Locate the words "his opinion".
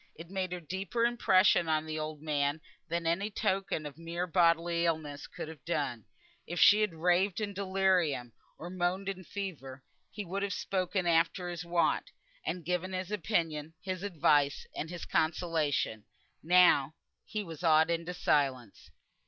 12.93-13.75